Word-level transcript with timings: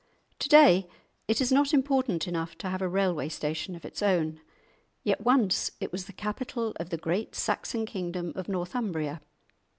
To 0.39 0.49
day 0.49 0.89
it 1.27 1.39
is 1.39 1.51
not 1.51 1.75
important 1.75 2.27
enough 2.27 2.57
to 2.57 2.69
have 2.69 2.81
a 2.81 2.87
railway 2.89 3.29
station 3.29 3.75
of 3.75 3.85
its 3.85 4.01
own; 4.01 4.41
yet 5.03 5.21
once 5.21 5.69
it 5.79 5.91
was 5.91 6.05
the 6.07 6.11
capital 6.13 6.73
of 6.77 6.89
the 6.89 6.97
great 6.97 7.35
Saxon 7.35 7.85
kingdom 7.85 8.33
of 8.35 8.49
Northumbria. 8.49 9.21